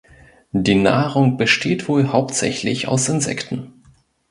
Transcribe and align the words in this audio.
Die 0.51 0.73
Nahrung 0.73 1.37
besteht 1.37 1.87
wohl 1.87 2.07
hauptsächlich 2.07 2.87
aus 2.87 3.07
Insekten. 3.07 3.83